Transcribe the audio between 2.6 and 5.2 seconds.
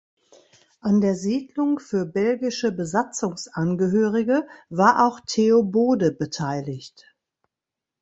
Besatzungsangehörige war auch